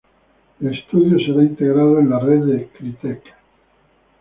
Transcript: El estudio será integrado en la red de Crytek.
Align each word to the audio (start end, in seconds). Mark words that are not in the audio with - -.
El 0.59 0.73
estudio 0.73 1.19
será 1.19 1.43
integrado 1.43 1.99
en 1.99 2.09
la 2.09 2.17
red 2.17 2.39
de 2.45 2.67
Crytek. 2.69 3.21